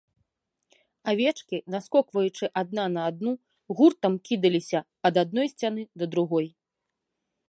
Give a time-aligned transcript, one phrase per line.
[1.11, 3.33] Авечкі, наскокваючы адна на адну,
[3.81, 4.79] гуртам кідаліся
[5.11, 6.47] ад адной сцяны да другой.